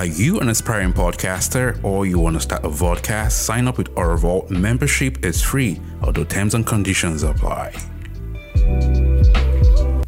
Are 0.00 0.06
you 0.06 0.40
an 0.40 0.48
aspiring 0.48 0.94
podcaster 0.94 1.78
or 1.84 2.06
you 2.06 2.18
want 2.18 2.36
to 2.36 2.40
start 2.40 2.64
a 2.64 2.70
vodcast? 2.70 3.32
Sign 3.32 3.68
up 3.68 3.76
with 3.76 3.94
Orvault 3.96 4.48
Membership 4.48 5.26
is 5.26 5.42
free, 5.42 5.78
although 6.00 6.24
terms 6.24 6.54
and 6.54 6.66
conditions 6.66 7.22
apply. 7.22 7.74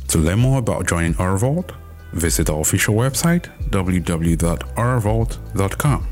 To 0.08 0.16
learn 0.16 0.38
more 0.38 0.60
about 0.60 0.86
joining 0.86 1.14
our 1.18 1.36
Vault, 1.36 1.72
visit 2.14 2.48
our 2.48 2.60
official 2.60 2.94
website 2.94 3.50
www.orvault.com. 3.68 6.06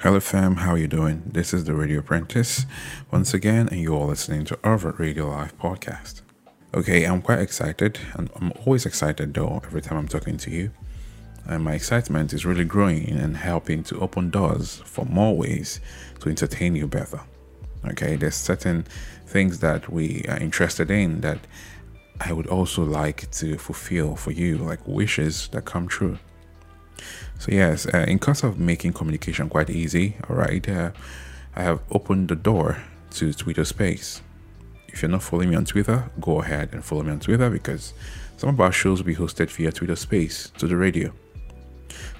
Hello 0.00 0.20
fam, 0.20 0.56
how 0.56 0.72
are 0.72 0.78
you 0.78 0.86
doing? 0.86 1.22
This 1.24 1.54
is 1.54 1.64
the 1.64 1.72
Radio 1.72 2.00
Apprentice 2.00 2.66
once 3.10 3.32
again, 3.32 3.70
and 3.70 3.80
you 3.80 3.96
are 3.96 4.04
listening 4.04 4.44
to 4.44 4.56
Orvault 4.56 4.98
Radio 4.98 5.30
Live 5.30 5.56
podcast. 5.56 6.20
Okay, 6.74 7.04
I'm 7.04 7.22
quite 7.22 7.38
excited, 7.38 7.98
and 8.12 8.28
I'm 8.36 8.52
always 8.66 8.84
excited 8.84 9.32
though 9.32 9.62
every 9.64 9.80
time 9.80 9.96
I'm 9.96 10.08
talking 10.08 10.36
to 10.36 10.50
you 10.50 10.72
and 11.46 11.64
my 11.64 11.74
excitement 11.74 12.32
is 12.32 12.46
really 12.46 12.64
growing 12.64 13.10
and 13.10 13.36
helping 13.36 13.82
to 13.84 14.00
open 14.00 14.30
doors 14.30 14.82
for 14.84 15.04
more 15.04 15.36
ways 15.36 15.80
to 16.20 16.28
entertain 16.28 16.76
you 16.76 16.86
better. 16.86 17.20
Okay, 17.84 18.16
there's 18.16 18.36
certain 18.36 18.86
things 19.26 19.58
that 19.58 19.92
we 19.92 20.24
are 20.28 20.38
interested 20.38 20.90
in 20.90 21.20
that 21.22 21.38
I 22.20 22.32
would 22.32 22.46
also 22.46 22.84
like 22.84 23.30
to 23.32 23.58
fulfill 23.58 24.14
for 24.14 24.30
you, 24.30 24.58
like 24.58 24.86
wishes 24.86 25.48
that 25.48 25.64
come 25.64 25.88
true. 25.88 26.18
So, 27.38 27.50
yes, 27.50 27.86
uh, 27.92 28.04
in 28.06 28.20
course 28.20 28.44
of 28.44 28.60
making 28.60 28.92
communication 28.92 29.48
quite 29.48 29.68
easy, 29.68 30.16
all 30.28 30.36
right, 30.36 30.66
uh, 30.68 30.92
I 31.56 31.62
have 31.62 31.80
opened 31.90 32.28
the 32.28 32.36
door 32.36 32.80
to 33.12 33.32
Twitter 33.32 33.64
Space. 33.64 34.22
If 34.88 35.02
you're 35.02 35.10
not 35.10 35.22
following 35.22 35.50
me 35.50 35.56
on 35.56 35.64
Twitter, 35.64 36.10
go 36.20 36.40
ahead 36.40 36.68
and 36.72 36.84
follow 36.84 37.02
me 37.02 37.12
on 37.12 37.20
Twitter 37.20 37.50
because 37.50 37.94
some 38.36 38.50
of 38.50 38.60
our 38.60 38.70
shows 38.70 38.98
will 39.00 39.06
be 39.06 39.16
hosted 39.16 39.50
via 39.50 39.72
Twitter 39.72 39.96
Space 39.96 40.52
to 40.58 40.68
the 40.68 40.76
radio. 40.76 41.12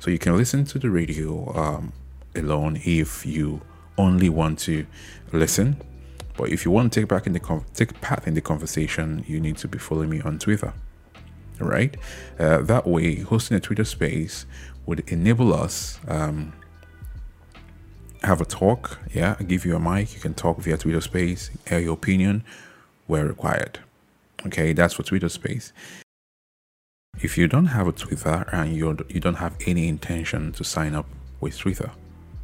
So 0.02 0.11
you 0.11 0.19
can 0.19 0.37
listen 0.37 0.65
to 0.65 0.80
the 0.80 0.91
radio 0.91 1.57
um, 1.57 1.93
alone 2.35 2.80
if 2.85 3.24
you 3.24 3.60
only 3.96 4.29
want 4.29 4.59
to 4.66 4.85
listen. 5.32 5.80
But 6.37 6.49
if 6.49 6.65
you 6.65 6.73
want 6.73 6.93
to 6.93 7.01
take 7.01 7.09
back 7.09 7.29
in 7.29 7.35
the 7.35 7.38
con- 7.38 7.65
take 7.73 8.01
part 8.01 8.27
in 8.27 8.35
the 8.35 8.40
conversation, 8.40 9.24
you 9.29 9.38
need 9.38 9.59
to 9.59 9.68
be 9.68 9.79
following 9.79 10.10
me 10.10 10.21
on 10.21 10.40
Twitter. 10.40 10.74
All 11.60 11.68
right. 11.68 11.96
Uh, 12.37 12.62
that 12.62 12.85
way, 12.85 13.21
hosting 13.21 13.57
a 13.57 13.60
Twitter 13.60 13.85
space 13.85 14.45
would 14.87 15.09
enable 15.09 15.54
us 15.54 16.01
um, 16.09 16.52
have 18.24 18.40
a 18.40 18.45
talk. 18.45 18.99
Yeah, 19.15 19.37
I 19.38 19.45
give 19.45 19.65
you 19.65 19.77
a 19.77 19.79
mic. 19.79 20.15
You 20.15 20.21
can 20.21 20.34
talk 20.34 20.59
via 20.59 20.79
Twitter 20.79 21.01
space, 21.01 21.49
air 21.68 21.79
your 21.79 21.95
opinion 21.95 22.43
where 23.07 23.24
required. 23.24 23.79
Okay, 24.46 24.73
that's 24.73 24.95
for 24.95 25.05
Twitter 25.05 25.29
space. 25.29 25.73
If 27.23 27.38
you 27.38 27.46
don't 27.46 27.66
have 27.66 27.87
a 27.87 27.92
Twitter 27.92 28.48
and 28.51 28.74
you 28.76 28.98
you 29.09 29.20
don't 29.20 29.37
have 29.37 29.56
any 29.65 29.87
intention 29.87 30.51
to 30.54 30.65
sign 30.65 30.96
up 30.96 31.06
with 31.40 31.56
Twitter, 31.56 31.92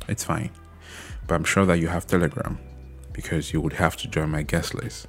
it's 0.06 0.22
fine. 0.22 0.50
But 1.26 1.34
I'm 1.34 1.42
sure 1.42 1.66
that 1.66 1.80
you 1.80 1.88
have 1.88 2.06
Telegram 2.06 2.60
because 3.12 3.52
you 3.52 3.60
would 3.60 3.72
have 3.72 3.96
to 3.96 4.06
join 4.06 4.30
my 4.30 4.42
guest 4.42 4.76
list. 4.76 5.08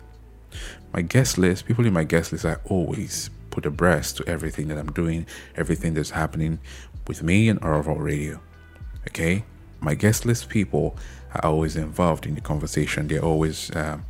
My 0.91 1.03
guest 1.03 1.37
list, 1.37 1.67
people 1.67 1.85
in 1.85 1.93
my 1.93 2.03
guest 2.03 2.31
list, 2.31 2.45
I 2.45 2.55
always 2.65 3.29
put 3.51 3.67
abreast 3.67 4.17
to 4.17 4.27
everything 4.27 4.69
that 4.69 4.79
I'm 4.79 4.91
doing, 4.91 5.27
everything 5.55 5.93
that's 5.93 6.09
happening 6.09 6.57
with 7.07 7.21
me 7.21 7.47
and 7.47 7.61
Orvault 7.61 8.01
Radio. 8.01 8.41
Okay, 9.09 9.45
my 9.81 9.93
guest 9.93 10.25
list 10.25 10.49
people 10.49 10.97
are 11.35 11.45
always 11.45 11.75
involved 11.75 12.25
in 12.25 12.33
the 12.33 12.41
conversation. 12.41 13.07
They're 13.07 13.23
always 13.23 13.69
um, 13.75 14.03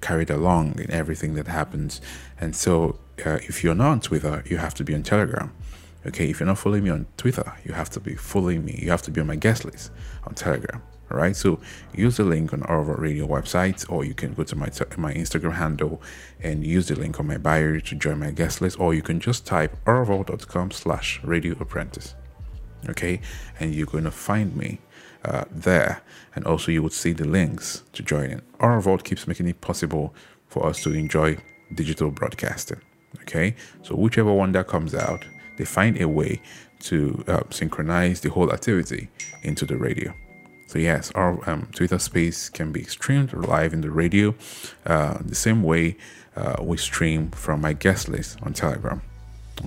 carried 0.00 0.30
along 0.30 0.78
in 0.78 0.90
everything 0.90 1.34
that 1.34 1.46
happens, 1.46 2.00
and 2.40 2.56
so 2.56 2.98
uh, 3.24 3.38
if 3.42 3.62
you're 3.62 3.74
not 3.74 3.88
on 3.88 4.00
Twitter, 4.00 4.42
you 4.46 4.58
have 4.58 4.74
to 4.74 4.84
be 4.84 4.94
on 4.94 5.02
Telegram. 5.02 5.52
Okay, 6.06 6.30
if 6.30 6.40
you're 6.40 6.46
not 6.46 6.58
following 6.58 6.84
me 6.84 6.90
on 6.90 7.06
Twitter, 7.16 7.52
you 7.64 7.72
have 7.72 7.90
to 7.90 8.00
be 8.00 8.14
following 8.14 8.64
me. 8.64 8.78
You 8.80 8.90
have 8.90 9.02
to 9.02 9.10
be 9.10 9.20
on 9.20 9.26
my 9.26 9.36
guest 9.36 9.64
list 9.64 9.90
on 10.24 10.34
Telegram. 10.34 10.80
All 11.10 11.18
right, 11.18 11.34
so 11.34 11.58
use 11.94 12.18
the 12.18 12.24
link 12.24 12.52
on 12.52 12.62
our 12.64 12.82
radio 12.82 13.26
website, 13.26 13.90
or 13.90 14.04
you 14.04 14.14
can 14.14 14.34
go 14.34 14.44
to 14.44 14.54
my 14.54 14.66
my 14.96 15.12
Instagram 15.14 15.54
handle 15.54 16.02
and 16.40 16.66
use 16.66 16.88
the 16.88 16.96
link 16.96 17.18
on 17.18 17.26
my 17.26 17.38
bio 17.38 17.78
to 17.78 17.94
join 17.94 18.18
my 18.18 18.30
guest 18.30 18.60
list, 18.60 18.78
or 18.78 18.94
you 18.94 19.02
can 19.02 19.18
just 19.18 19.46
type 19.46 19.76
orvault.com 19.86 20.70
slash 20.70 21.20
radio 21.24 21.56
apprentice. 21.60 22.14
Okay, 22.88 23.20
and 23.58 23.74
you're 23.74 23.86
going 23.86 24.04
to 24.04 24.10
find 24.10 24.54
me 24.54 24.80
uh, 25.24 25.44
there, 25.50 26.02
and 26.34 26.44
also 26.44 26.70
you 26.70 26.82
would 26.82 26.92
see 26.92 27.12
the 27.12 27.26
links 27.26 27.82
to 27.94 28.02
join 28.02 28.30
in. 28.30 28.42
Orvault 28.60 29.02
keeps 29.02 29.26
making 29.26 29.48
it 29.48 29.60
possible 29.60 30.14
for 30.46 30.66
us 30.66 30.82
to 30.82 30.92
enjoy 30.92 31.38
digital 31.74 32.10
broadcasting. 32.10 32.80
Okay, 33.28 33.54
so 33.82 33.94
whichever 33.94 34.32
one 34.32 34.52
that 34.52 34.68
comes 34.68 34.94
out, 34.94 35.22
they 35.58 35.66
find 35.66 36.00
a 36.00 36.08
way 36.08 36.40
to 36.80 37.22
uh, 37.28 37.42
synchronize 37.50 38.22
the 38.22 38.30
whole 38.30 38.50
activity 38.50 39.10
into 39.42 39.66
the 39.66 39.76
radio. 39.76 40.14
So 40.66 40.78
yes, 40.78 41.12
our 41.14 41.38
um, 41.48 41.68
Twitter 41.74 41.98
space 41.98 42.48
can 42.48 42.72
be 42.72 42.84
streamed 42.84 43.34
live 43.34 43.74
in 43.74 43.82
the 43.82 43.90
radio, 43.90 44.34
uh, 44.86 45.18
the 45.20 45.34
same 45.34 45.62
way 45.62 45.98
uh, 46.36 46.56
we 46.62 46.78
stream 46.78 47.30
from 47.32 47.60
my 47.60 47.74
guest 47.74 48.08
list 48.08 48.38
on 48.42 48.54
Telegram. 48.54 49.02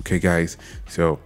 Okay, 0.00 0.18
guys. 0.18 0.56
So 0.88 1.20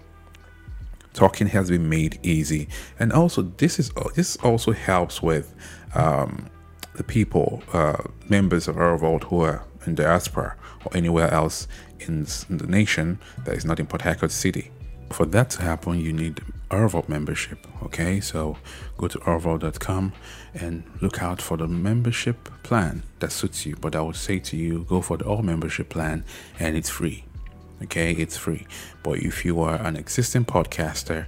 talking 1.15 1.47
has 1.47 1.71
been 1.71 1.89
made 1.89 2.19
easy, 2.23 2.69
and 2.99 3.15
also 3.15 3.43
this 3.43 3.79
is 3.79 3.91
this 4.15 4.37
also 4.37 4.73
helps 4.73 5.23
with 5.23 5.55
um, 5.95 6.51
the 6.97 7.05
people, 7.05 7.63
uh, 7.73 8.03
members 8.29 8.69
of 8.69 8.77
our 8.77 8.99
vault 8.99 9.25
who 9.25 9.41
are 9.41 9.65
in 9.87 9.95
diaspora 9.95 10.57
or 10.85 10.97
anywhere 10.97 11.33
else 11.33 11.69
in 12.01 12.25
the 12.49 12.67
nation 12.67 13.19
that 13.45 13.55
is 13.55 13.65
not 13.65 13.81
in 13.81 13.87
Port 13.87 14.03
Harcourt 14.03 14.31
City. 14.31 14.71
For 15.11 15.25
that 15.27 15.51
to 15.51 15.63
happen, 15.63 16.01
you 16.01 16.13
need 16.13 16.41
Orvault 16.71 17.09
membership. 17.09 17.65
Okay, 17.85 18.21
so 18.21 18.57
go 18.99 19.07
to 19.07 19.19
orvault.com 19.21 20.13
and 20.55 20.83
look 21.01 21.23
out 21.23 21.41
for 21.41 21.57
the 21.57 21.69
membership 21.69 22.51
plan 22.65 23.05
that 23.21 23.31
suits 23.31 23.65
you. 23.65 23.77
But 23.77 23.95
I 23.95 24.01
would 24.01 24.17
say 24.17 24.41
to 24.41 24.57
you, 24.57 24.85
go 24.89 25.01
for 25.01 25.17
the 25.17 25.25
all 25.25 25.43
membership 25.43 25.89
plan 25.89 26.25
and 26.59 26.77
it's 26.77 26.91
free. 26.91 27.25
Okay, 27.85 28.13
it's 28.13 28.37
free. 28.37 28.67
But 29.03 29.19
if 29.19 29.45
you 29.45 29.61
are 29.61 29.77
an 29.77 29.97
existing 29.97 30.47
podcaster 30.47 31.27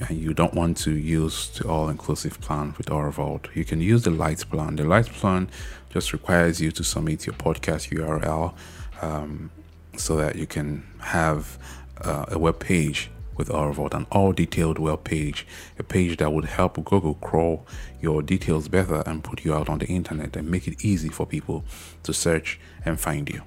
and 0.00 0.18
you 0.18 0.34
don't 0.34 0.54
want 0.54 0.76
to 0.78 0.92
use 0.92 1.50
the 1.50 1.68
all 1.68 1.88
inclusive 1.88 2.40
plan 2.40 2.74
with 2.76 2.86
Orvault, 2.86 3.54
you 3.54 3.64
can 3.64 3.80
use 3.80 4.02
the 4.02 4.10
light 4.10 4.44
plan. 4.50 4.76
The 4.76 4.84
light 4.84 5.06
plan 5.06 5.48
just 5.90 6.12
requires 6.12 6.60
you 6.60 6.72
to 6.72 6.82
submit 6.82 7.26
your 7.26 7.34
podcast 7.36 7.90
URL. 7.90 8.54
Um, 9.00 9.50
so 9.96 10.16
that 10.16 10.36
you 10.36 10.46
can 10.46 10.84
have 11.00 11.58
uh, 12.00 12.26
a 12.28 12.38
web 12.38 12.58
page 12.60 13.10
with 13.36 13.48
Orvault, 13.48 13.94
an 13.94 14.06
all 14.12 14.32
detailed 14.32 14.78
web 14.78 15.04
page, 15.04 15.46
a 15.78 15.82
page 15.82 16.18
that 16.18 16.32
would 16.32 16.44
help 16.44 16.82
Google 16.84 17.14
crawl 17.14 17.66
your 18.00 18.22
details 18.22 18.68
better 18.68 19.02
and 19.06 19.24
put 19.24 19.44
you 19.44 19.54
out 19.54 19.68
on 19.68 19.78
the 19.78 19.86
internet 19.86 20.36
and 20.36 20.48
make 20.48 20.68
it 20.68 20.84
easy 20.84 21.08
for 21.08 21.26
people 21.26 21.64
to 22.04 22.12
search 22.12 22.60
and 22.84 23.00
find 23.00 23.28
you. 23.28 23.42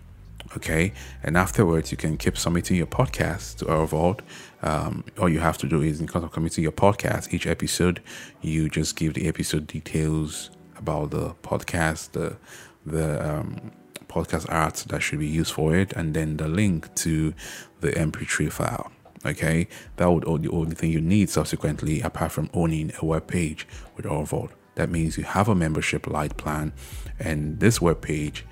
Okay, 0.56 0.94
and 1.24 1.36
afterwards, 1.36 1.92
you 1.92 1.98
can 1.98 2.16
keep 2.18 2.38
submitting 2.38 2.78
your 2.78 2.88
podcast 2.88 3.58
to 3.58 3.66
Orvault. 3.66 4.22
Um, 4.62 5.04
all 5.20 5.28
you 5.28 5.40
have 5.40 5.58
to 5.60 5.68
do 5.68 5.82
is, 5.82 6.00
in 6.00 6.08
terms 6.08 6.24
of 6.24 6.32
committing 6.32 6.64
your 6.64 6.72
podcast, 6.72 7.34
each 7.34 7.46
episode, 7.46 8.02
you 8.42 8.70
just 8.70 8.96
give 8.96 9.14
the 9.14 9.28
episode 9.28 9.68
details 9.68 10.50
about 10.78 11.12
the 11.12 11.32
podcast, 11.44 12.12
the 12.12 12.38
the 12.86 13.30
um, 13.30 13.72
podcast 14.08 14.46
art 14.50 14.86
that 14.88 15.02
should 15.02 15.20
be 15.20 15.28
used 15.28 15.52
for 15.52 15.76
it, 15.76 15.92
and 15.94 16.14
then 16.14 16.38
the 16.38 16.48
link 16.48 16.94
to 16.96 17.34
the 17.82 17.92
MP3 17.92 18.52
file. 18.52 18.92
Okay, 19.26 19.68
that 19.98 20.10
would 20.10 20.24
be 20.24 20.48
the 20.48 20.54
only 20.54 20.76
thing 20.76 20.92
you 20.92 21.02
need 21.02 21.30
subsequently, 21.30 22.02
apart 22.02 22.32
from 22.32 22.50
owning 22.54 22.94
a 23.02 23.06
web 23.06 23.28
page 23.28 23.68
with 23.98 24.06
Orvault. 24.06 24.52
That 24.76 24.90
means 24.90 25.18
you 25.18 25.24
have 25.26 25.50
a 25.50 25.56
membership 25.56 26.08
light 26.08 26.38
plan, 26.38 26.72
and 27.20 27.60
this 27.60 27.82
web 27.82 28.02
page 28.02 28.46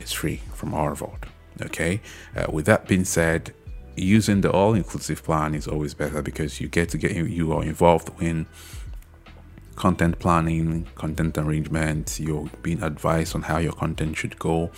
is 0.00 0.12
free 0.12 0.42
from 0.52 0.72
Orvault. 0.72 1.24
Okay, 1.60 2.00
uh, 2.36 2.46
with 2.50 2.66
that 2.66 2.86
being 2.86 3.04
said, 3.04 3.54
using 3.96 4.40
the 4.40 4.50
all-inclusive 4.50 5.22
plan 5.22 5.54
is 5.54 5.66
always 5.66 5.94
better 5.94 6.22
because 6.22 6.60
you 6.60 6.68
get 6.68 6.88
to 6.90 6.98
get 6.98 7.14
you 7.14 7.52
are 7.52 7.64
involved 7.64 8.10
in 8.20 8.46
content 9.78 10.18
planning, 10.18 10.84
content 10.96 11.38
arrangement, 11.38 12.18
you're 12.18 12.50
being 12.62 12.82
advised 12.82 13.34
on 13.36 13.42
how 13.42 13.58
your 13.58 13.72
content 13.72 14.16
should 14.16 14.36
go, 14.38 14.70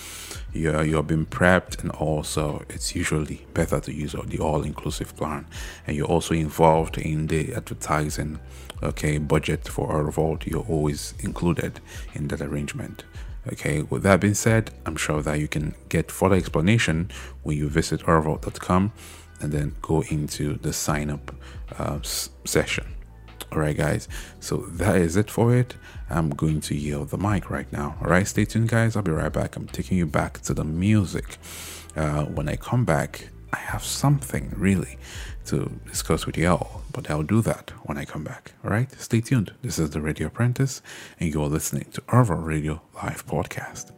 you're, 0.53 0.85
you're 0.85 1.03
being 1.03 1.25
prepped, 1.25 1.81
and 1.81 1.91
also 1.93 2.63
it's 2.69 2.95
usually 2.95 3.47
better 3.55 3.81
to 3.81 3.93
use 3.93 4.15
the 4.27 4.39
all 4.39 4.63
inclusive 4.63 5.17
plan. 5.17 5.47
And 5.87 5.97
you're 5.97 6.07
also 6.07 6.35
involved 6.35 6.99
in 6.99 7.29
the 7.29 7.55
advertising, 7.55 8.41
okay, 8.83 9.17
budget 9.17 9.67
for 9.67 9.91
our 9.91 10.11
vault, 10.11 10.47
you're 10.47 10.67
always 10.69 11.15
included 11.21 11.81
in 12.13 12.29
that 12.29 12.43
arrangement. 12.43 13.05
Okay, 13.51 13.81
with 13.81 14.03
that 14.03 14.21
being 14.21 14.35
said, 14.35 14.71
I'm 14.85 14.97
sure 14.97 15.23
that 15.23 15.41
you 15.41 15.49
can 15.49 15.75
get 15.89 16.11
further 16.11 16.37
explanation 16.37 17.11
when 17.43 17.57
you 17.57 17.71
visit 17.71 18.03
orvault.com 18.03 18.93
and 19.41 19.51
then 19.51 19.75
go 19.81 20.03
into 20.03 20.59
the 20.59 20.75
sign 20.75 21.09
up 21.09 21.35
uh, 21.79 22.01
session 22.03 22.85
all 23.53 23.59
right 23.59 23.77
guys. 23.77 24.09
So 24.41 24.59
that 24.73 24.97
is 24.97 25.17
it 25.17 25.31
for 25.31 25.55
it. 25.55 25.75
I'm 26.09 26.31
going 26.31 26.61
to 26.63 26.75
yield 26.75 27.11
the 27.11 27.19
mic 27.19 27.51
right 27.51 27.71
now. 27.73 27.97
All 28.03 28.09
right 28.11 28.27
stay 28.27 28.45
tuned 28.45 28.69
guys. 28.69 28.97
I'll 28.97 29.03
be 29.03 29.13
right 29.13 29.33
back. 29.33 29.57
I'm 29.57 29.67
taking 29.69 29.99
you 29.99 30.07
back 30.07 30.41
to 30.43 30.55
the 30.55 30.65
music. 30.65 31.39
Uh, 31.97 32.25
when 32.25 32.49
i 32.49 32.55
come 32.55 32.85
back 32.85 33.31
i 33.53 33.59
have 33.59 33.83
something 33.83 34.53
really 34.57 34.97
to 35.45 35.81
discuss 35.89 36.25
with 36.25 36.39
y'all 36.39 36.83
but 36.93 37.11
i'll 37.11 37.25
do 37.25 37.43
that 37.43 37.71
when 37.83 37.99
i 37.99 38.05
come 38.05 38.23
back. 38.23 38.53
All 38.65 38.71
right 38.71 38.91
stay 38.93 39.21
tuned. 39.21 39.53
This 39.63 39.79
is 39.79 39.91
the 39.91 40.01
radio 40.01 40.29
apprentice 40.29 40.83
and 41.19 41.33
you're 41.33 41.49
listening 41.49 41.87
to 41.93 42.03
our 42.09 42.35
radio 42.37 42.81
live 42.95 43.27
podcast. 43.27 43.91